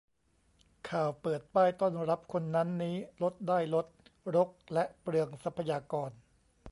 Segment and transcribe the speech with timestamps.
[0.89, 3.87] ข่าวเปิดป้าย ต้อนรับคนนั้นนี้ ลดได้ลด
[4.35, 6.09] รกและเปลืองทรัพยากร